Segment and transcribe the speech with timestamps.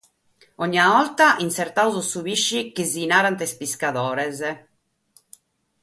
[0.67, 4.37] Ònnia borta insertamus su pische chi nos narant is piscadores.